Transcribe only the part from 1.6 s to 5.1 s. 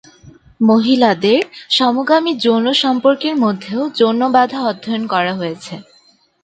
সমকামী যৌন সম্পর্কের মধ্যেও যৌন বাধা অধ্যয়ন